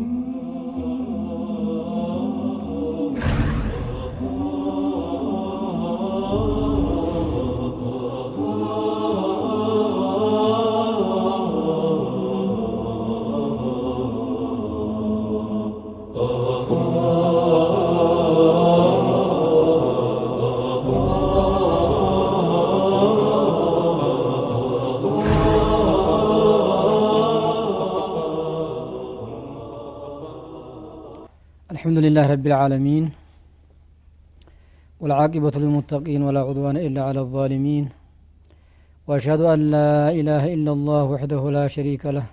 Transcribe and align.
Ooh. 0.00 0.67
الحمد 31.88 32.04
لله 32.04 32.26
رب 32.34 32.46
العالمين 32.46 33.04
والعاقبة 35.00 35.54
للمتقين 35.62 36.20
ولا 36.22 36.40
عدوان 36.48 36.76
إلا 36.76 37.00
على 37.08 37.20
الظالمين 37.20 37.84
وأشهد 39.08 39.40
أن 39.54 39.60
لا 39.74 40.10
إله 40.20 40.42
إلا 40.54 40.72
الله 40.76 41.04
وحده 41.12 41.42
لا 41.50 41.64
شريك 41.76 42.02
له 42.16 42.26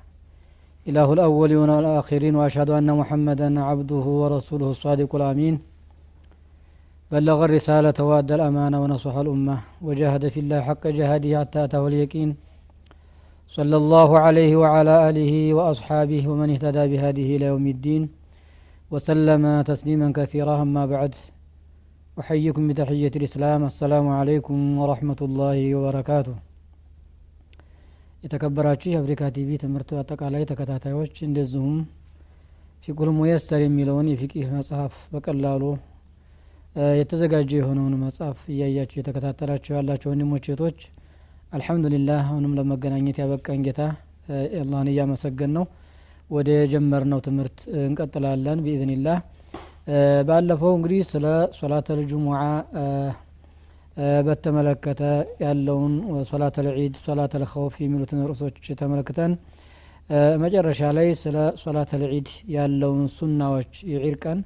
إله 0.89 1.07
الأولين 1.13 1.69
والآخرين 1.69 2.35
وأشهد 2.35 2.69
أن 2.69 2.89
محمدا 2.99 3.47
عبده 3.69 4.05
ورسوله 4.21 4.69
الصادق 4.75 5.11
الأمين. 5.15 5.55
بلغ 7.11 7.39
الرسالة 7.47 7.97
وأدى 8.09 8.35
الأمانة 8.35 8.77
ونصح 8.83 9.15
الأمة 9.23 9.57
وجاهد 9.87 10.23
في 10.33 10.39
الله 10.43 10.59
حق 10.69 10.83
جهاده 10.97 11.39
حتى 11.39 11.59
أتاه 11.63 11.87
اليقين. 11.87 12.29
صلى 13.57 13.75
الله 13.81 14.09
عليه 14.25 14.51
وعلى 14.55 14.93
آله 15.09 15.33
وأصحابه 15.57 16.21
ومن 16.29 16.49
اهتدى 16.53 16.83
بهذه 16.91 17.27
إلى 17.35 17.45
يوم 17.45 17.67
الدين. 17.67 18.03
وسلم 18.94 19.44
تسليما 19.62 20.08
كثيرا 20.18 20.54
أما 20.62 20.82
بعد 20.86 21.12
أحييكم 22.16 22.62
بتحية 22.68 23.12
الإسلام 23.16 23.60
السلام 23.64 24.06
عليكم 24.20 24.58
ورحمة 24.80 25.20
الله 25.22 25.58
وبركاته 25.76 26.36
የተከበራችሁ 28.24 28.88
የአፍሪካ 28.92 29.22
ቲቪ 29.36 29.50
ትምህርት 29.62 29.90
አጠቃላይ 30.00 30.42
ተከታታዮች 30.50 31.14
እንደዚሁም 31.26 31.76
ፊቁል 32.84 33.08
ሙየሰር 33.18 33.60
የሚለውን 33.64 34.06
የፊቂህ 34.10 34.48
መጽሐፍ 34.56 34.94
በቀላሉ 35.12 35.62
የተዘጋጀ 37.00 37.50
የሆነውን 37.58 37.94
መጽሐፍ 38.02 38.38
እያያችሁ 38.54 38.96
የተከታተላችሁ 39.00 39.72
ያላቸው 39.76 40.10
ወንድሞች 40.12 40.44
እህቶች 40.50 40.78
አልሐምዱሊላህ 41.56 42.20
አሁንም 42.26 42.52
ለመገናኘት 42.58 43.16
ያበቃን 43.22 43.62
ጌታ 43.68 43.80
አላህን 44.62 44.90
እያመሰገን 44.92 45.52
ነው 45.58 45.64
ወደ 46.29 46.49
ጀመርነው 46.71 47.19
ትምህርት 47.25 47.57
እንቀጥላለን 47.81 48.59
بإذن 48.65 48.95
الله 48.95 49.17
ባለፈው 50.27 50.71
እንግዲህ 50.77 51.01
ስለ 51.09 51.25
صلاة 51.57 51.99
الجمعة 52.11 52.39
በተመለከተ 54.27 55.01
ያለውን 55.43 55.93
صلاة 56.29 56.67
العيد 56.77 56.95
صلاة 57.05 57.43
الخوف 57.51 57.75
የሚሉትን 57.83 58.23
ርዕሶች 58.29 58.65
ተመልክተን 58.81 59.33
መጨረሻ 60.43 60.81
ላይ 60.97 61.07
ስለ 61.21 61.37
صلاة 61.61 62.03
العيد 62.11 62.27
ያለውን 62.55 63.05
ሱናዎች 63.15 63.71
የዒድ 63.91 64.17
ቀን 64.25 64.39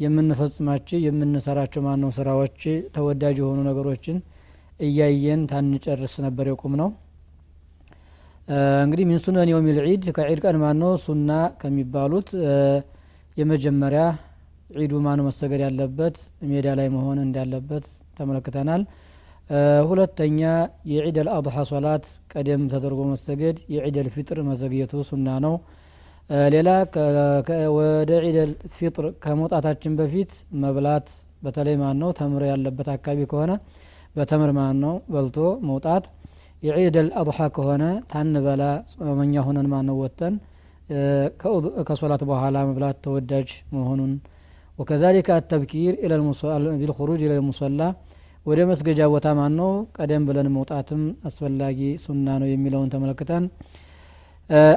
የምንፈጽማቸው 0.00 0.98
የምንሰራቸው 1.06 1.82
ማነው 1.86 2.10
ስራዎች 2.18 2.60
ተወዳጅ 2.94 3.38
የሆኑ 3.42 3.60
ነገሮችን 3.70 4.18
እያየን 4.80 5.40
ታንጨርስ 5.50 6.14
ነበር 6.26 6.46
የቁም 6.50 6.74
ነው 6.82 6.90
እንግዲህ 8.82 9.04
ሚን 9.08 9.18
ሱነን 9.24 9.48
የውሚል 9.50 9.78
ዒድ? 9.86 10.04
ከዒድ 10.16 10.38
ቀን 10.44 10.56
ማነው? 10.62 10.92
ሱና 11.04 11.30
ከሚባሉት 11.60 12.28
የመጀመሪያ 13.36 14.02
ዒዱ 14.78 14.92
ማነው 15.04 15.24
መሰገድ 15.28 15.60
ያለበት 15.66 16.16
ሜዳ 16.50 16.66
ላይ 16.78 16.88
መሆን 16.96 17.18
እንዳለበት 17.24 17.84
ተመለክተናል። 18.18 18.82
ሁለተኛ 19.88 20.40
የዒድ 20.90 21.16
አልአضሓ 21.22 21.56
ሶላት 21.70 22.04
ቀደም 22.32 22.62
ተደርጎ 22.72 23.00
መሰገድ 23.12 23.56
የዒድ 23.74 23.96
አልፊጥር 24.02 24.38
መዘግየቱ 24.50 25.02
ሱና 25.08 25.28
ነው። 25.46 25.54
ሌላ 26.54 26.68
ወደ 27.76 28.10
ዒድ 28.26 28.36
አልፊጥር 28.44 29.06
ከመውጣታችን 29.24 29.94
በፊት 30.00 30.32
መብላት 30.62 31.08
በተለይ 31.42 31.76
ማን 31.82 31.98
ነው 32.02 32.10
ተምር 32.18 32.42
ያለበት 32.50 32.88
አካባቢ 32.94 33.26
ከሆነ 33.32 33.52
በተምር 34.16 34.50
ማን 34.56 34.78
ነው 34.84 34.94
በልቶ 35.12 35.38
መውጣት 35.68 36.04
የዒድ 36.62 36.96
አልአضሓ 37.02 37.38
ከሆነ 37.56 37.84
ታንበላ 38.10 38.62
ጾመኛ 39.00 39.34
ሆነን 39.46 39.68
ማንወጠን 39.72 40.34
ከሶላት 41.88 42.22
በኋላ 42.30 42.56
መብላት 42.68 42.96
ተወዳጅ 43.04 43.48
መሆኑን 43.74 44.12
ወከዛሊከ 44.78 45.28
አተብኪር 45.36 45.94
ቢልኹሩጅ 46.80 47.20
ኢለ 47.26 47.34
ሙሰላ 47.48 47.80
ወደ 48.46 48.60
መስገጃ 48.70 49.00
ቦታ 49.12 49.28
ማን 49.38 49.52
ነው 49.60 49.70
ቀደም 49.96 50.22
ብለን 50.28 50.48
መውጣትም 50.54 51.02
አስፈላጊ 51.28 51.80
ሱና 52.04 52.36
ነው 52.42 52.48
የሚለውን 52.50 52.90
ተመልክተን 52.94 53.44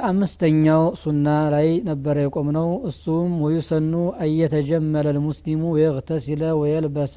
አምስተኛው 0.08 0.82
ሱና 1.02 1.28
ላይ 1.54 1.68
ነበረ 1.88 2.16
የቆምነው 2.24 2.68
እሱም 2.90 3.30
ወዩሰኑ 3.44 3.94
አየተጀመለ 4.24 5.06
ልሙስሊሙ 5.16 5.62
ወየغተሲለ 5.76 6.42
ወየልበሰ 6.60 7.16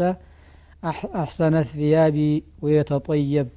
አሕሰነ 1.20 1.56
ثያቢ 1.70 2.18
ወየተጠየብ 2.66 3.48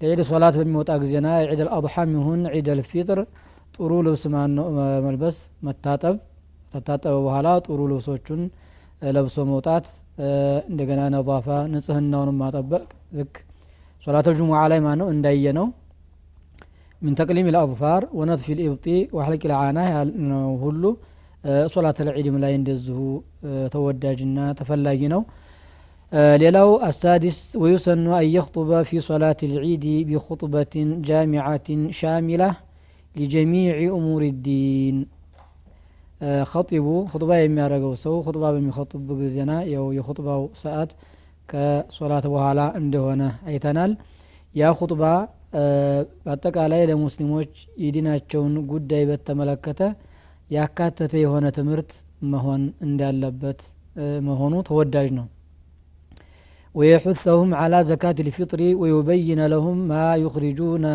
ለዒድ 0.00 0.20
ሶላት 0.30 0.54
በሚወጣ 0.60 0.90
ጊዜና 1.02 1.28
የዒድ 1.42 1.60
አልአضሓም 1.64 2.10
ይሁን 2.18 2.42
ዒድ 2.56 2.68
አልፊጥር 2.74 3.20
ጥሩ 3.76 3.90
ልብስ 4.06 4.22
መልበስ 5.06 5.36
መታጠብ 5.66 6.16
ከታጠበ 6.72 7.16
በኋላ 7.26 7.48
ጥሩ 7.66 7.80
ልብሶቹን 7.92 8.42
ለብሶ 9.16 9.36
መውጣት 9.52 9.86
እንደገና 10.70 11.02
ነፋ 11.16 11.46
ንጽህናውንም 11.74 12.38
ማጠበቅ 12.44 12.86
ልክ 13.18 13.34
ሶላት 14.06 14.26
አልጅሙዓ 14.30 14.62
ላይ 14.72 14.80
ማነው 14.88 15.08
እንዳየ 15.16 15.46
ነው 15.60 15.68
من 17.02 17.12
تقليم 17.20 17.46
الأظفار 17.52 18.00
ونطف 18.18 18.46
الإبط 18.56 18.86
وحلق 19.16 19.42
العانة 19.50 19.82
هلو 20.62 20.90
صلاة 21.74 21.98
العيد 22.04 22.26
ملاي 22.34 22.52
اندزه 22.58 23.00
توداجنا 23.72 24.44
تفلاقي 24.58 25.06
ነው 25.14 25.22
ሌላው 26.41 26.69
አሳዲስ 26.87 27.37
ወዩሰኑ 27.61 28.05
አን 28.17 28.25
የኽጡበ 28.35 28.79
ፊ 28.89 29.01
ሶላት 29.07 29.39
ልዒድ 29.53 29.85
ቢኹጥበትን 30.09 30.89
ጃሚዓትን 31.07 31.81
ሻሚላ 31.99 32.43
ሊጀሚዕ 33.15 33.67
እሙር 33.97 34.23
ዲን 34.45 34.97
ኸጢቡ 36.51 36.87
ሁጥባ 37.13 37.31
የሚያደርገው 37.39 37.93
ሰው 38.03 38.15
ሁጥባ 38.27 38.43
በሚኸጡብ 38.55 39.07
ጊዜና 39.21 39.53
ያው 39.73 39.85
የሁጥባው 39.97 40.43
ሰዓት 40.61 40.91
ከሶላት 41.49 42.25
በኋላ 42.33 42.61
እንደሆነ 42.79 43.21
አይተናል 43.49 43.91
ያ 44.55 44.71
ሁጥባ 44.79 45.03
በአጠቃላይ 46.25 46.81
ለሙስሊሞች 46.89 47.51
የዲናቸውን 47.83 48.55
ጉዳይ 48.71 49.03
በተመለከተ 49.11 49.81
ያካተተ 50.49 51.13
የሆነ 51.23 51.45
ትምህርት 51.57 51.91
መሆን 52.31 52.63
እንዳለበት 52.87 53.59
መሆኑ 54.27 54.55
ተወዳጅ 54.69 55.07
ነው 55.19 55.25
ويحثهم 56.75 57.49
على 57.61 57.77
زكاة 57.91 58.17
الفطر 58.25 58.59
ويبين 58.81 59.41
لهم 59.53 59.75
ما 59.91 60.05
يخرجون 60.23 60.85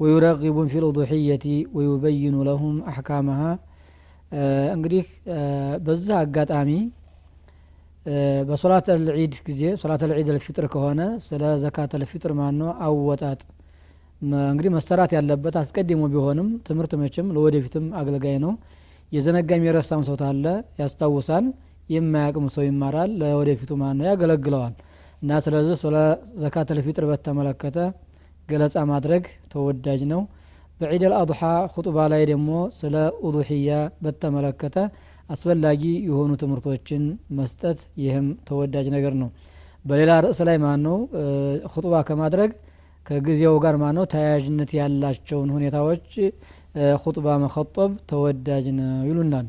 ويرغب 0.00 0.56
في 0.72 0.78
الأضحية 0.82 1.44
ويبين 1.76 2.36
لهم 2.48 2.74
أحكامها 2.90 3.50
እንግዲህ 4.76 5.04
በዛ 5.86 6.06
አጋጣሚ 6.22 6.70
በሶላት 8.48 8.86
ልዒድ 9.06 9.34
ጊዜ 9.48 9.62
ሶላት 9.82 10.02
ልዒድ 10.10 10.28
ልፊጥር 10.36 10.64
ከሆነ 10.72 11.00
ስለ 11.26 11.42
ዘካት 11.62 11.92
ልፊጥር 12.02 12.32
ማኖ 12.40 12.60
አወጣጥ 12.86 13.40
እንግዲህ 14.52 14.70
መሰራት 14.76 15.12
ያለበት 15.16 15.54
አስቀድሞ 15.62 16.02
ቢሆንም 16.14 16.48
ትምህርት 16.68 16.92
መቼም 17.02 17.28
ለወደፊትም 17.36 17.86
አገልጋይ 18.00 18.36
ነው 18.44 18.52
የዘነጋም 19.12 19.64
የረሳም 19.68 20.02
ሰው 20.08 20.16
ታለ 20.22 20.44
ያስታውሳል 20.82 21.46
የማያቅም 21.94 22.46
ሰው 22.56 22.64
ይማራል 22.68 23.10
ለወደፊቱ 23.22 23.72
ማነው 23.82 24.06
ያገለግለዋል 24.10 24.74
እና 25.21 25.39
ስለዚህ 25.45 25.75
ስለ 25.81 25.95
ዘካት 26.43 26.69
ልፊጥር 26.77 27.05
በተመለከተ 27.09 27.77
ገለጻ 28.49 28.75
ማድረግ 28.91 29.23
ተወዳጅ 29.51 30.01
ነው። 30.11 30.21
በዒድ 30.79 31.03
አልአضሓ 31.07 31.41
ሁጥባ 31.73 31.97
ላይ 32.13 32.23
ደግሞ 32.31 32.49
ስለ 32.77 32.95
ኡዱሕያ 33.27 33.71
በተመለከተ 34.03 34.77
አስፈላጊ 35.29 35.83
የሆኑ 36.07 36.31
ትምህርቶችን 36.41 37.03
መስጠት 37.37 37.79
ይህም 38.03 38.27
ተወዳጅ 38.47 38.87
ነገር 38.95 39.13
ነው። 39.21 39.29
በሌላ 39.85 40.11
ርዕስ 40.25 40.39
ላይ 40.47 40.57
ማን 40.63 40.81
ነው 40.87 40.97
ሁጥባ 41.73 41.93
ከማድረግ 42.07 42.51
ከጊዜው 43.05 43.55
ጋር 43.63 43.75
ማን 43.81 43.95
ነው 43.97 44.05
ተያያዥነት 44.11 44.71
ያላቸውን 44.79 45.49
ሁኔታዎች 45.55 46.07
ሁጥባ 47.03 47.37
መኸጠብ 47.43 47.91
ተወዳጅ 48.11 48.65
ነው 48.75 49.01
ይሉናል። 49.07 49.47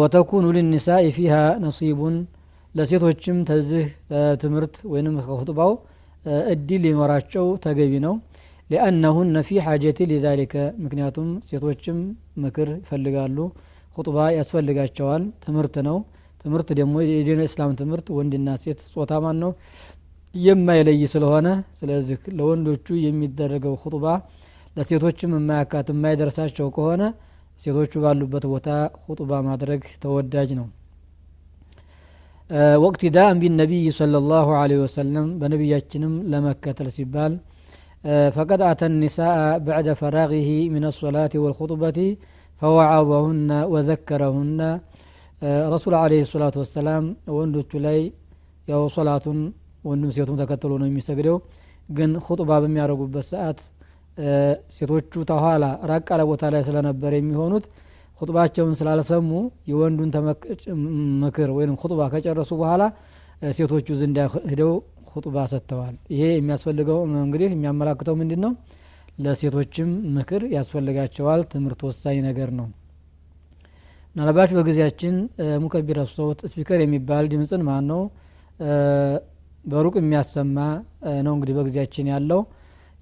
ወተኩኑ 0.00 0.46
ልኒሳኢ 0.56 1.06
ፊሃ 1.16 1.34
ነሲቡን 1.64 2.14
ለሴቶችም 2.74 3.38
ተዚህ 3.48 3.86
ትምህርት 4.42 4.74
ወይም 4.92 5.16
ከሁጥባው 5.26 5.72
እድል 6.52 6.80
ሊኖራቸው 6.84 7.46
ተገቢ 7.64 7.92
ነው። 8.06 8.14
ሊአነሁነ 8.70 9.36
ፊ 9.46 9.58
ሐጀቲ 9.66 9.98
ሊዛሊከ 10.10 10.54
ምክንያቱም 10.84 11.28
ሴቶችም 11.48 11.98
ምክር 12.42 12.68
ይፈልጋሉ 12.76 13.38
ኹጥባ 13.96 14.16
ያስፈልጋቸዋል። 14.36 15.22
ትምህርት 15.44 15.76
ነው። 15.88 15.96
ትምህርት 16.44 16.68
ደግሞ 16.78 16.94
የዲን 17.08 17.40
እስላም 17.46 17.72
ትምህርት 17.80 18.06
ወንድና 18.18 18.50
ሴት 18.62 18.80
ጾታ 18.92 19.12
ማን 19.24 19.38
ነው 19.42 19.50
የማይለይ 20.34 21.02
ስለሆነ 21.12 21.48
ስለዚህ 21.80 22.18
ለወንዶቹ 22.38 22.86
የሚደረገው 23.06 23.74
ኹጥባ 23.82 24.04
ለሴቶችም 24.76 25.32
የማያካት 25.36 25.88
የማይደርሳቸው 25.92 26.68
ከሆነ 26.76 27.02
ሴቶቹ 27.60 27.92
ባሉበት 28.04 28.44
ቦታ 28.52 28.68
ኹጥባ 29.04 29.40
ማድረግ 29.48 29.82
ተወዳጅ 30.04 30.50
ነው 30.60 30.68
آه، 32.52 32.78
واقتداء 32.78 33.38
بالنبي 33.38 33.84
صلى 34.00 34.18
الله 34.22 34.46
عليه 34.60 34.78
وسلم 34.84 35.38
بنبي 35.38 35.72
جنم 35.90 36.14
لما 36.32 36.52
كتل 36.62 36.92
سبال. 36.98 37.32
آه، 38.06 38.28
فقد 38.36 38.60
أتى 38.70 38.86
النساء 38.86 39.58
بعد 39.58 39.86
فراغه 40.00 40.50
من 40.74 40.84
الصلاة 40.90 41.30
والخطبة 41.42 41.98
فوعظهن 42.60 43.50
وذكرهن. 43.72 44.60
آه، 45.42 45.68
رسول 45.74 45.94
عليه 45.94 46.20
الصلاة 46.26 46.54
والسلام 46.60 47.04
وند 47.36 47.56
تلي 47.70 48.12
يو 48.68 48.82
صلاة 48.98 49.26
وند 49.86 50.02
سيوتم 50.14 50.36
تكتلون 50.42 50.82
ومستقروا 50.82 51.38
قن 51.96 52.12
خطبة 52.26 52.54
بمياركو 52.62 53.06
بساعت 53.14 53.58
سيتوچو 54.76 55.20
تهالا 55.30 55.70
راك 55.90 56.12
على 56.12 56.22
وطالة 56.30 56.62
سلا 56.66 56.80
نبري 56.86 57.20
ميهونوت. 57.28 57.64
ኹጥባቸውን 58.20 58.74
ስላልሰሙ 58.78 59.28
የወንዱን 59.70 60.10
ምክር 61.22 61.50
ወይም 61.56 61.76
ኹጥባ 61.82 62.00
ከጨረሱ 62.12 62.50
በኋላ 62.60 62.82
ሴቶቹ 63.52 63.86
ዘንዳ 64.00 64.18
ሂደው 64.50 64.72
ኹጥባ 65.12 65.36
ሰጥተዋል። 65.52 65.94
ይሄ 66.14 66.24
የሚያስፈልገው 66.34 66.98
እንግዲህ 67.22 67.48
የሚያመላክተው 67.54 68.14
ምንድን 68.20 68.40
ነው 68.44 68.52
ለሴቶችም 69.24 69.88
ምክር 70.16 70.42
ያስፈልጋቸዋል። 70.54 71.40
ትምህርት 71.52 71.80
ወሳኝ 71.88 72.18
ነገር 72.28 72.50
ነው። 72.58 72.68
ምናልባት 74.16 74.50
በጊዜያችን 74.56 75.16
مكبر 75.64 76.00
الصوت 76.14 76.38
speaker 76.52 76.78
የሚባል 76.82 77.24
ድምፅን 77.32 77.62
ማን 77.68 77.84
ነው 77.90 78.00
በሩቅ 79.64 79.94
የሚያሰማ 80.00 80.56
ነው 81.26 81.32
እንግዲህ 81.36 81.54
በጊዜያችን 81.58 82.08
ያለው። 82.12 82.40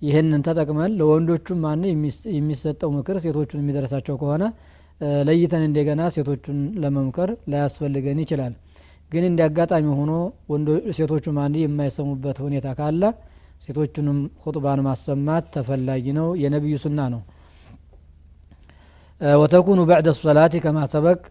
ይህንን 0.02 0.40
ተጠቅመን 0.46 0.90
ለወንዶቹም 0.98 1.60
ማን 1.64 1.80
የሚሰጠው 2.34 2.90
ምክር 2.96 3.16
ሴቶቹን 3.24 3.62
የሚደርሳቸው 3.62 4.16
ከሆነ 4.20 4.44
ለይተን 5.26 5.62
እንደገና 5.66 6.02
ሴቶቹን 6.14 6.60
ለመምከር 6.82 7.30
ላያስፈልገን 7.52 8.20
ይችላል። 8.24 8.54
ግን 9.12 9.24
እንደ 9.28 9.40
አጋጣሚ 9.48 9.86
ሆኖ 9.98 10.12
ሴቶቹ 10.96 11.26
ማን 11.36 11.54
የማይሰሙበት 11.62 12.38
ሁኔታ 12.46 12.68
ካለ 12.78 13.02
ሴቶቹንም 13.64 14.18
ሁጥባን 14.44 14.80
ማሰማት 14.86 15.44
ተፈላጊ 15.54 16.06
ነው 16.18 16.28
የነቢዩ 16.42 16.74
ሱና 16.82 17.00
ነው። 17.14 17.22
ወተኩኑ 19.36 19.80
ባዕደ 19.88 20.08
ሶላት 20.18 20.52
ከማ 20.64 20.78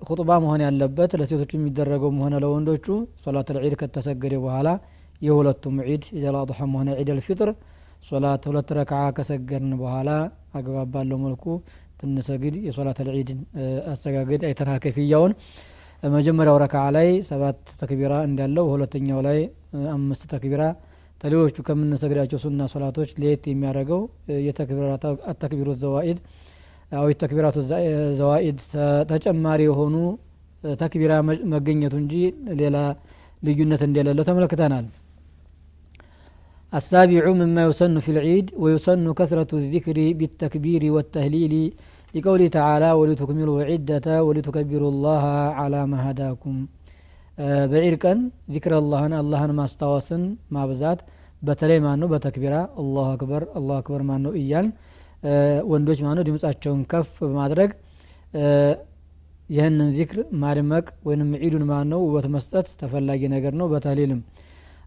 ሁጥባ 0.09 0.29
መሆን 0.43 0.61
ያለበት 0.65 1.11
ለሴቶቹ 1.19 1.51
የሚደረገው 1.57 2.11
ሆነ 2.23 2.35
ለወንዶቹ 2.43 2.85
ሶላት 3.23 3.49
ልዒድ 3.57 3.75
ከተሰገደ 3.81 4.33
በኋላ 4.45 4.67
የሁለቱም 5.21 5.75
ዒድ 5.87 6.03
ኢደል 6.17 6.35
አድሐም 6.41 6.73
ሆነ 6.79 6.89
ዒድ 6.99 7.09
አልፊጥር 7.13 7.49
ሶላት 8.09 8.43
ሁለት 8.49 8.69
ረክዓ 8.77 8.99
ከሰገድን 9.17 9.71
በኋላ 9.79 10.09
አግባብ 10.57 10.89
ባለው 10.93 11.17
መልኩ 11.23 11.45
ትንሰግድ 11.99 12.55
የሶላት 12.67 12.99
ልዒድ 13.07 13.29
አሰጋገድ 13.91 14.41
አይተና 14.49 14.71
ከፍያውን 14.83 15.31
መጀመሪያው 16.13 16.57
ረክዓ 16.63 16.83
ላይ 16.95 17.07
ሰባት 17.29 17.61
ተክቢራ 17.81 18.13
እንዳለው 18.27 18.65
ሁለተኛው 18.73 19.19
ላይ 19.27 19.39
አምስት 19.93 20.23
ተክቢራ። 20.33 20.63
ተሌሎቹ 21.21 21.63
ከምንሰግዳቸው 21.67 22.39
ሱና 22.43 22.61
ሶላቶች 22.73 23.09
ለየት 23.21 23.45
የሚያደርገው 23.51 24.01
የተክቢሩ 24.47 25.69
ዘዋኢድ 25.81 26.19
አዊ 26.91 27.07
ተክቢራቱ 27.23 27.57
ዘዋኢድ። 28.19 28.59
ተጨማሪ 29.11 29.61
የሆኑ 29.67 29.95
ተክቢራ 30.63 31.13
መገኘቱ 31.53 31.93
እንጂ 32.03 32.13
ሌላ 32.61 32.77
ልዩነት 33.41 33.81
እንደሌለው 33.87 34.25
ተመልክተናል 34.29 34.85
السابع 36.72 37.22
مما 37.40 37.62
يسن 37.68 37.94
في 38.04 38.10
العيد 38.14 38.46
ويسن 38.62 39.06
كثرة 39.18 39.50
الذكر 39.60 39.96
بالتكبير 40.18 40.82
والتهليل 40.94 41.54
لقوله 42.14 42.46
تعالى 42.58 42.90
ولتكملوا 43.00 43.58
عدة 43.70 44.06
ولتكبروا 44.26 44.90
الله 44.94 45.24
على 45.60 45.80
ما 45.90 45.98
هداكم 46.06 46.56
በዒድ 47.72 47.94
ቀን 48.04 48.18
ዚክር 48.54 48.72
አላህን 48.78 49.12
አላህን 49.20 49.52
ማስታወስን 49.60 50.22
ማብዛት 50.54 51.00
በተለይ 51.42 51.78
ማን 51.84 51.98
ነው 52.02 52.08
በተክቢራ 52.12 52.54
አላሁ 52.80 53.04
አክበር 53.14 53.42
አላሁ 53.58 53.74
አክበር 53.80 54.02
ማን 54.08 54.20
ነው 54.26 54.32
እያል 54.40 54.66
ወንዶች 55.72 56.00
ማን 56.04 56.14
ነው 56.18 56.24
ድምጻቸውን 56.28 56.82
ከፍ 56.92 57.10
በማድረግ 57.24 57.70
ይህንን 59.56 59.88
ዚክር 59.98 60.18
ማድመቅ 60.42 60.86
ወይም 61.08 61.30
ዒዱን 61.44 61.64
ማን 61.70 61.88
ነው 61.92 62.00
ውበት 62.06 62.26
መስጠት 62.34 62.68
ተፈላጊ 62.82 63.22
ነገር 63.36 63.54
ነው 63.60 63.66
በተሊልም 63.72 64.20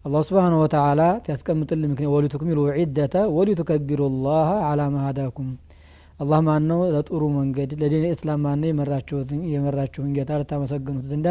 አላህ 0.05 0.20
ስብሓን 0.26 0.55
ወተላ 0.61 1.00
ያስቀምጥል 1.31 1.81
ምክንያት 1.91 2.12
ወሊቱክሚሉ 2.14 2.58
ዒደተ 2.76 3.14
ወሊቱከቢሩ 3.37 4.02
ላህ 4.25 4.49
አላ 4.69 4.87
ማሃዳኩም 4.94 5.49
አላህ 6.20 6.38
ማን 6.47 6.62
ነው 6.70 6.81
ለጥሩ 6.94 7.23
መንገድ 7.35 7.70
ለዲን 7.81 8.05
እስላም 8.14 8.41
ማን 8.44 8.58
ነው 8.62 8.69
የመራችሁን 9.55 10.11
ጌታ 10.17 10.38
ልታመሰግኑት 10.41 11.05
ዘንዳ 11.11 11.29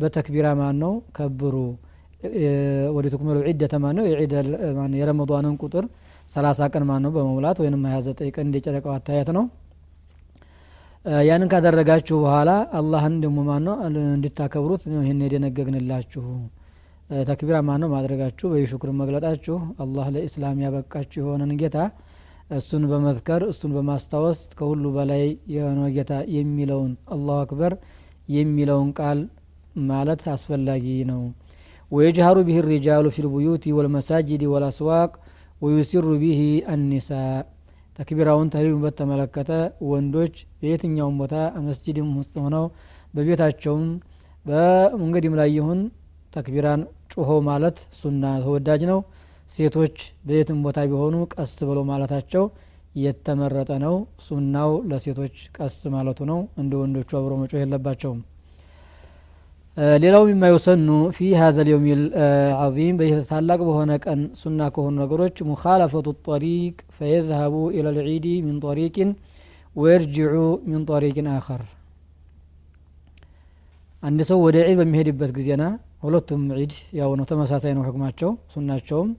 በተክቢራ 0.00 0.48
ማን 0.60 0.76
ነው 0.82 0.92
ከብሩ 1.16 1.54
ወደ 2.96 3.06
ተክመሉ 3.14 3.36
ዒደተ 3.48 3.74
ማን 3.84 3.96
ነው 3.98 4.04
የረመዷንን 5.00 5.56
ቁጥር 5.64 5.84
ሰላሳ 6.30 6.68
ቀን 6.72 6.84
ማን 6.88 7.02
ነው 7.04 7.12
በመሙላት 7.16 7.58
ወይም 7.62 7.84
ሀያ 7.88 7.98
ዘጠኝ 8.06 8.30
ቀን 8.36 8.46
እንደ 8.48 8.58
ጨረቃው 8.64 8.92
አታያት 8.96 9.28
ነው። 9.36 9.44
ያንን 11.26 11.50
ካደረጋችሁ 11.52 12.16
በኋላ 12.22 12.50
አላህን 12.78 13.16
ደግሞ 13.24 13.40
ማን 13.48 13.64
ነው 13.66 13.74
እንድታከብሩት 14.14 14.84
ይህን 14.94 15.20
የደነገግንላችሁ 15.26 16.24
ተክቢራ 17.10 17.56
ማን 17.66 17.80
ነው 17.82 17.88
ማድረጋችሁ 17.92 18.46
በሽኩር 18.52 18.90
መግለጣችሁ 19.00 19.56
አላህ 19.82 20.06
ለኢስላም 20.14 20.62
ያበቃችሁ 20.64 21.20
የሆነን 21.22 21.52
ጌታ 21.60 21.76
እሱን 22.56 22.82
በመዝከር 22.90 23.42
እሱን 23.50 23.70
በማስታወስ 23.76 24.40
ከሁሉ 24.58 24.84
በላይ 24.96 25.22
የሆነ 25.54 25.80
ጌታ 25.96 26.12
የሚለውን 26.36 26.92
አላሁ 27.14 27.36
አክበር 27.42 27.72
የሚለውን 28.28 28.90
ቃል 28.98 29.20
ማለት 29.90 30.22
አስፈላጊ 30.34 30.86
ነው። 31.10 31.22
ወየጅሀሩ 31.90 32.36
ቢህ 32.46 32.58
ሪጃሉ 32.68 33.06
ፊ 33.14 33.24
ልቡዩቲ 33.26 33.74
ወልመሳጅድ 33.78 34.42
ወልአስዋቅ 34.52 35.10
ወዩሲሩ 35.62 36.06
ቢህ 36.22 36.40
አኒሳ። 36.72 37.10
ተክቢራውን 37.98 38.48
ተህሊሉን 38.52 38.82
በተመለከተ 38.84 39.50
ወንዶች 39.90 40.34
በየትኛውም 40.58 41.18
ቦታ 41.20 41.34
መስጅድም 41.66 42.08
ውስጥ 42.18 42.34
ሆነው 42.44 42.64
በቤታቸውም 43.14 43.84
በመንገድም 44.46 45.36
ላይ 45.40 45.48
ይሁን 45.56 45.80
ተክቢራን 46.32 46.80
ጩሆ 47.16 47.30
ማለት 47.48 47.76
ሱና 47.98 48.24
ተወዳጅ 48.44 48.82
ነው። 48.90 49.00
ሴቶች 49.50 49.96
በየትም 50.26 50.58
ቦታ 50.64 50.78
ቢሆኑ 50.90 51.16
ቀስ 51.34 51.52
ብለው 51.68 51.84
ማለታቸው 51.90 52.44
የተመረጠ 52.96 53.70
ነው። 53.84 53.94
ሱናው 54.26 54.70
ለሴቶች 54.90 55.36
ቀስ 55.56 55.76
ማለቱ 55.94 56.18
ነው። 56.30 56.40
እንደ 56.60 56.72
ወንዶቹ 56.80 57.10
አብሮ 57.18 57.32
መጮህ 57.40 57.60
የለባቸውም። 57.62 58.20
ሌላው 60.02 60.22
የማይወሰኑ 60.28 60.86
ፊ 61.16 61.28
ሀዘ 61.38 61.56
ልየውም 61.66 61.82
ልዓዚም 62.04 62.98
በይህ 63.00 63.16
ታላቅ 63.30 63.58
በሆነ 63.66 63.92
ቀን 64.04 64.20
ሱና 64.40 64.68
ከሆኑ 64.74 64.94
ነገሮች 65.02 65.36
ሙኻለፈቱ 65.48 66.14
ጠሪቅ 66.26 66.76
ፈየዝሀቡ 66.96 67.54
ኢላ 67.76 67.90
ልዒዲ 67.98 68.28
ሚን 68.46 68.56
ጠሪቅን 68.64 69.10
ወየርጅዑ 69.76 70.36
ሚን 70.68 70.84
ጠሪቅን 70.90 71.28
አኸር። 71.34 71.62
አንድ 74.02 74.20
ሰው 74.28 74.38
ወደ 74.44 74.56
ዒድ 74.64 74.76
በሚሄድበት 74.80 75.30
ጊዜና 75.36 75.62
ሁለቱም 76.05 76.43
ዒድ 76.59 76.73
ያው 76.99 77.11
ነው 77.19 77.25
ተመሳሳይ 77.31 77.73
ነው 77.77 77.83
ህክማቸው 77.87 78.31
ሱናቸውም 78.53 79.09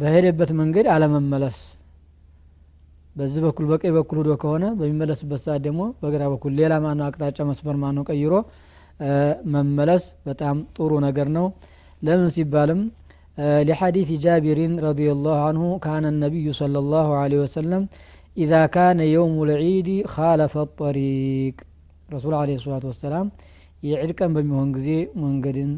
በሄደበት 0.00 0.50
መንገድ 0.60 0.86
አለመመለስ 0.94 1.58
በዚህ 3.18 3.40
በኩል 3.46 3.64
በቀኝ 3.70 3.92
በኩል 3.98 4.18
ሂዶ 4.20 4.32
ከሆነ 4.42 4.64
በሚመለስበት 4.80 5.40
ሰዓት 5.46 5.60
ደግሞ 5.66 5.80
በግራ 6.02 6.22
በኩል 6.32 6.52
ሌላ 6.60 6.72
ማነው 6.84 7.06
አቅጣጫ 7.08 7.38
መስመር 7.50 7.76
ማነው 7.84 8.04
ቀይሮ 8.10 8.34
መመለስ 9.54 10.04
በጣም 10.28 10.56
ጥሩ 10.76 10.92
ነገር 11.08 11.28
ነው 11.38 11.46
ለምን 12.02 12.30
ሲባልም 12.38 12.82
لحديث 13.68 14.08
جابر 14.24 14.58
رضي 14.88 15.08
الله 15.14 15.36
عنه 15.48 15.62
كان 15.86 16.04
النبي 16.12 16.46
صلى 16.60 16.78
الله 16.82 17.08
عليه 17.22 17.38
وسلم 17.44 17.82
إذا 18.36 18.62
كان 18.76 18.98
يوم 19.16 19.34
العيد 19.46 19.88
خالف 20.14 20.52
الطريق 20.66 21.54
رسول 22.16 22.34
عليه 22.42 22.56
الصلاة 22.60 22.84
والسلام 22.90 23.26
የዒድ 23.85 24.11
ቀን 24.19 24.31
በሚሆን 24.35 24.69
ጊዜ 24.77 24.89
መንገድን 25.23 25.71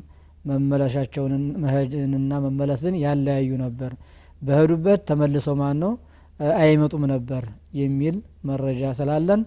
መመለሻቸውን 0.49 1.33
መሄድንና 1.63 2.33
መመለስን 2.45 2.95
ያለያዩ 3.03 3.49
ነበር። 3.63 3.91
በሄዱበት 4.41 4.99
ተመልሰው 5.09 5.55
ማን 5.61 5.77
ነው 5.83 5.91
አይመጡም 6.59 7.03
ነበር 7.13 7.43
የሚል 7.79 8.15
መረጃ 8.49 8.91
ስላለን 8.99 9.41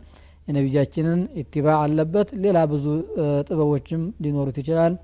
የነቢያችንን 0.49 1.21
ኢትባዕ 1.41 1.77
አለበት። 1.83 2.29
ሌላ 2.45 2.59
ብዙ 2.73 2.87
ጥበቦችም 3.49 4.03
ሊኖሩት 4.25 4.57
ይችላል። 4.63 4.95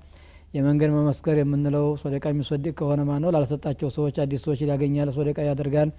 የመንገድ 0.53 0.91
መመስከር 0.95 1.35
የምንለው 1.39 1.85
ሶደቃ 2.01 2.25
የሚሶድቅ 2.31 2.73
ከሆነ 2.79 3.01
ማ 3.07 3.17
ነው 3.23 3.31
ላልሰጣቸው 3.35 3.89
ሰዎች 3.95 4.15
አዲስ 4.23 4.41
ሰዎች 4.45 4.59
ያገኛል 4.65 5.09
ሶደቃ 5.17 5.37
ያደርጋል። 5.49 5.89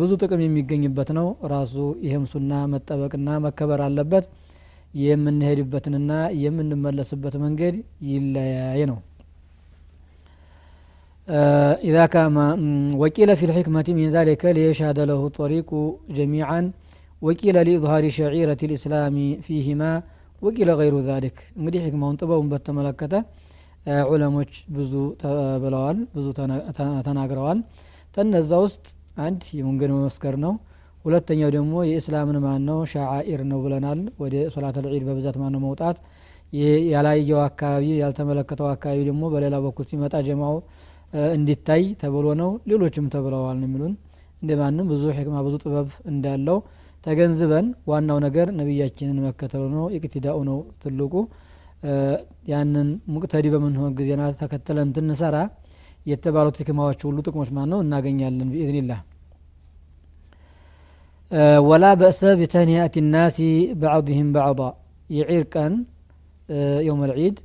ብዙ 0.00 0.10
ጥቅም 0.22 0.40
የሚገኝበት 0.44 1.10
ነው። 1.18 1.26
ራሱ 1.52 1.74
ይህም 2.06 2.24
ሱና 2.32 2.52
መጠበቅና 2.72 3.28
መከበር 3.44 3.82
አለበት 3.86 4.24
የምንሄድበትንና 4.93 6.11
የምንመለስበት 6.43 7.37
መንገድ 7.45 7.75
ይለያይ 8.11 8.81
ነው 8.91 8.99
إذا 11.89 12.03
كان 12.15 12.35
وكيل 13.01 13.29
في 13.39 13.45
الحكمة 13.49 13.87
من 13.99 14.07
ذلك 14.17 14.41
ليشهد 14.57 14.99
له 15.09 15.21
الطريق 15.29 15.69
جميعا 16.19 16.61
وكيل 17.21 17.55
لإظهار 17.67 18.03
شعيرة 18.19 18.61
الإسلام 18.67 19.15
فيهما 19.45 19.91
وكيل 20.41 20.69
غير 20.81 20.95
ذلك 21.09 21.35
እንግዲህ 21.59 21.79
ሕክማውን 21.85 22.15
ጥበቡን 22.21 22.47
በተመለከተ 22.53 23.13
ዑለሞች 24.11 24.51
ብዙ 24.75 24.93
ብለዋል 25.63 25.97
ብዙ 26.15 26.25
ተናግረዋል 27.07 27.59
ተነዛ 28.15 28.51
ውስጥ 28.65 28.85
አንድ 29.25 29.41
የመንገድ 29.59 29.91
መመስከር 29.97 30.35
ነው 30.45 30.53
ሁለተኛው 31.04 31.50
ደግሞ 31.54 31.74
የእስላምን 31.88 32.36
ማን 32.44 32.62
ነው 32.68 32.78
ሻዓኢር 32.92 33.40
ነው 33.50 33.58
ብለናል። 33.64 34.00
ወደ 34.22 34.34
ሶላት 34.54 34.76
ልዒድ 34.84 35.04
በብዛት 35.08 35.36
ማን 35.42 35.52
ነው 35.54 35.62
መውጣት 35.64 35.96
ያላየው 36.92 37.40
አካባቢ 37.46 37.84
ያልተመለከተው 38.00 38.66
አካባቢ 38.72 38.98
ደግሞ 39.08 39.22
በሌላ 39.34 39.56
በኩል 39.64 39.84
ሲመጣ 39.90 40.14
ጀማው 40.26 40.56
እንዲታይ 41.32 41.82
ተብሎ 42.02 42.26
ነው። 42.40 42.50
ሌሎችም 42.70 43.06
ተብለዋል 43.14 43.56
ነው 43.60 43.68
የሚሉን። 43.68 43.94
እንደ 44.42 44.52
ማንም 44.60 44.86
ብዙ 44.92 45.02
ሕክማ 45.16 45.36
ብዙ 45.46 45.54
ጥበብ 45.64 45.88
እንዳለው 46.10 46.58
ተገንዝበን 47.04 47.66
ዋናው 47.90 48.18
ነገር 48.24 48.48
ነቢያችንን 48.58 49.18
መከተሉ 49.26 49.62
ነው 49.74 49.84
ኢቅትዳኡ 49.96 50.38
ነው 50.50 50.58
ትልቁ። 50.82 51.14
ያንን 52.50 52.88
ሙቅተዲ 53.12 53.46
በምንሆን 53.54 53.94
ጊዜና 53.98 54.24
ተከተለን 54.40 54.90
ትንሰራ 54.96 55.36
የተባሉት 56.06 56.56
ህክማዎች 56.60 57.00
ሁሉ 57.08 57.18
ጥቅሞች 57.26 57.50
ማን 57.56 57.68
ነው 57.72 57.80
እናገኛለን 57.84 58.48
ብኢዝኒላህ 58.52 59.00
ولا 61.68 61.94
بأس 61.94 62.24
بتهنئة 62.24 62.94
الناس 63.02 63.42
بعضهم 63.84 64.26
بعضا. 64.32 64.68
يعير 65.18 65.42
كان 65.54 65.72
يوم 66.88 67.00
العيد 67.04 67.36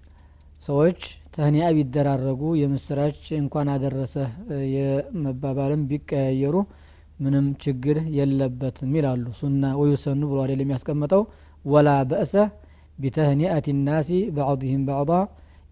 سويتش 0.59 1.03
تهنئة 1.33 1.69
أبي 1.69 1.81
الدرارقو 1.87 2.49
يمسراج 2.63 3.15
إن 3.39 3.47
كان 3.53 3.67
أدرسه 3.75 4.27
يمبابالا 4.51 5.77
بك 5.91 6.11
يرو 6.43 6.61
منم 7.23 7.47
تشقر 7.59 7.97
يلبت 8.19 8.77
ميلالو 8.93 9.31
سنة 9.41 9.69
ويسن 9.79 10.17
نبرو 10.21 10.41
عليه 10.43 10.55
لم 10.61 10.71
يسكمتو 10.75 11.21
ولا 11.71 11.97
بأس 12.11 12.33
بتهنئة 13.01 13.65
الناس 13.75 14.09
بعضهم 14.39 14.81
بعضا 14.91 15.19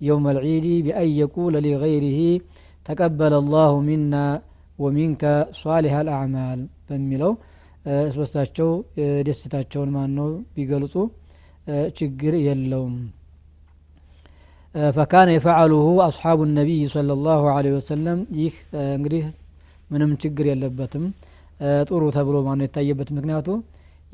يوم 0.10 0.26
العيد 0.34 0.66
بأن 0.86 1.10
يقول 1.24 1.54
لغيره 1.66 2.20
تقبل 2.88 3.34
الله 3.42 3.72
منا 3.90 4.26
ومنك 4.82 5.24
صالح 5.64 5.94
الأعمال 6.04 6.60
بميلو 6.88 7.32
እስበሳቸው 8.08 8.70
ደስታቸውን 9.28 9.90
ማነው 9.96 10.30
ቢገልጹ 10.56 10.96
ችግር 12.00 12.34
የለውም 12.46 12.96
ፈካነ 14.96 15.30
የፈዓሉሁ 15.36 15.86
አስሓቡ 16.08 16.40
ነቢይ 16.58 16.82
صለ 16.94 17.12
ላሁ 17.28 17.44
ለ 17.66 17.74
ወሰለም 17.78 18.20
ይህ 18.40 18.56
እንግዲህ 18.96 19.24
ምንም 19.92 20.12
ችግር 20.24 20.46
የለበትም 20.52 21.06
ጥሩ 21.90 22.02
ተብሎ 22.18 22.38
ማነው 22.48 22.66
የታየበት 22.68 23.10
ምክንያቱ 23.18 23.48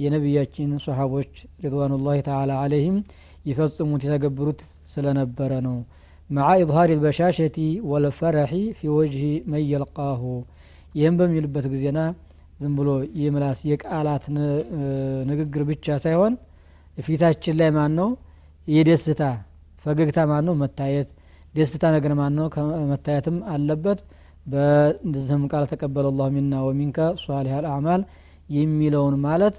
የነቢያችን 0.04 0.70
ሰሓቦች 0.86 1.32
ሪድዋኑ 1.64 1.96
ላ 2.06 2.14
ተላ 2.28 2.52
አለይህም 2.66 3.00
ይፈጽሙት 3.50 4.04
የተገብሩት 4.08 4.62
ስለነበረ 4.94 5.52
ነው 5.70 5.78
مع 6.30 6.48
إظهار 6.64 6.90
البشاشة 6.98 7.58
والفرح 7.90 8.52
في 8.78 8.86
وجه 9.00 9.24
من 9.52 9.62
يلقاه 9.74 10.22
ينبم 10.96 11.32
يلبت 11.38 11.66
جزينا 11.74 12.06
ዝም 12.62 12.74
ብሎ 12.78 12.90
የምላስ 13.22 13.60
የቃላት 13.70 14.24
ንግግር 15.30 15.62
ብቻ 15.70 15.96
ሳይሆን 16.04 16.34
ፊታችን 16.98 17.56
ላይ 17.60 17.70
ማን 17.76 17.94
ነው 18.00 18.10
የደስታ 18.68 19.22
ፈገግታ 19.86 20.20
ማን 20.32 20.44
ነው 20.48 20.56
መታየት። 20.62 21.10
ደስታ 21.56 21.84
ነገር 21.96 22.12
ማን 22.20 22.34
ነው 22.38 22.46
መታየትም 22.92 23.38
አለበት። 23.54 24.00
በዚህም 24.46 25.44
ቃል 25.52 25.64
ተቀበለ 25.72 26.08
ላሁ 26.20 26.28
ሚና 26.36 26.54
ወሚንከ 26.68 27.00
ሷሊህ 27.24 27.54
አልአዕማል 27.58 28.02
የሚለውን 28.50 29.16
ማለት 29.26 29.56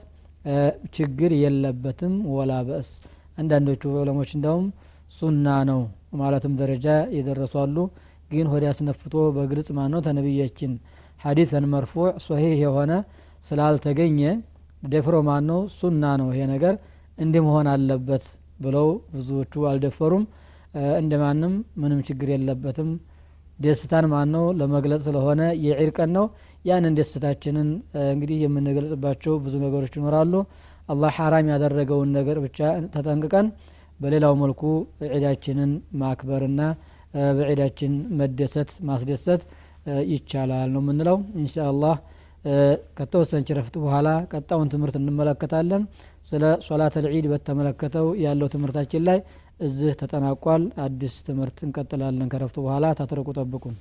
ችግር 0.97 1.31
የለበትም 1.43 2.15
ወላ 2.35 2.53
በእስ። 2.69 2.89
አንዳንዶቹ 3.39 3.93
ዑለሞች 4.01 4.31
እንዳውም 4.37 4.67
ሱና 5.19 5.47
ነው 5.71 5.81
ማለትም 6.21 6.55
ደረጃ 6.61 6.87
የደረሱ 7.17 7.55
አሉ። 7.63 7.77
ግን 8.31 8.47
ሆዲ 8.53 8.65
አስነፍቶ 8.71 9.15
በግልጽ 9.37 9.69
ማን 9.79 9.91
ነው 9.95 10.01
ተነቢያችን 10.07 10.73
ሐዲሰን 11.23 11.65
መርፉዕ 11.73 12.09
ሶሂህ 12.27 12.55
የሆነ 12.63 12.93
ስላልተገኘ 13.47 14.21
ደፍሮ 14.85 15.17
ማን 15.27 15.45
ነው 15.51 15.61
ሱና 15.77 16.05
ነው 16.21 16.29
ይሄ 16.33 16.45
ነገር። 16.53 16.75
እንዲህ 17.19 17.43
መሆን 17.47 17.67
አለበት 17.73 18.25
ብለው 18.61 18.87
ብዙዎቹ 19.13 19.65
አልደፈሩም። 19.71 20.25
እንደ 21.01 21.13
ማንም 21.23 21.55
ምንም 21.81 21.99
ችግር 22.09 22.29
የለበትም። 22.33 22.91
ደስታን 23.59 24.07
ማን 24.13 24.29
ነው 24.35 24.45
ለመግለጽ 24.59 25.01
ስለሆነ 25.07 25.43
የዒድ 25.65 25.99
ነው። 26.17 26.25
ያንን 26.65 26.95
ደስታችንን 26.99 27.69
እንግዲህ 28.13 28.39
የምንገልጽባቸው 28.45 29.35
ብዙ 29.45 29.55
ነገሮች 29.65 29.95
ይኖራሉ። 29.99 30.35
አላህ 30.89 31.13
ሐራም 31.19 31.47
ያደረገውን 31.53 32.11
ነገር 32.19 32.37
ብቻ 32.45 32.59
ተጠንቅቀን 32.95 33.47
በሌላው 34.01 34.35
መልኩ 34.43 34.63
ዒዳችንን 35.11 35.71
ማክበርና 36.01 36.61
በዒዳችን 37.39 37.93
መደሰት 38.19 38.71
ማስደሰት 38.89 39.43
ይቻላል 40.11 40.71
ነው 40.75 40.83
የምንለው። 40.85 41.19
እንሻ 41.37 41.55
አላህ 41.69 41.95
ከተወሰነች 42.99 43.51
ረፍት 43.59 43.75
በኋላ 43.83 44.09
ቀጣውን 44.33 44.71
ትምህርት 44.73 44.97
እንመለከታለን። 45.01 45.83
ስለ 46.27 46.45
ሶላት 46.67 46.97
ልዒድ 47.05 47.27
በተመለከተው 47.33 48.09
ያለው 48.25 48.49
ትምህርታችን 48.55 49.05
ላይ 49.09 49.19
እዚህ 49.61 49.93
ተጠናቋል። 50.01 50.63
አዲስ 50.85 51.15
ትምህርት 51.29 51.59
እንቀጥላለን። 51.67 52.31
ከረፍቱ 52.33 52.59
በኋላ 52.67 52.87
ታትርቁ 53.01 53.29
ጠብቁን 53.39 53.77